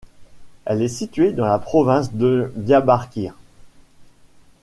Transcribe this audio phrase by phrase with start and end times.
[0.65, 3.35] Elle est située dans la province de Diyarbakır.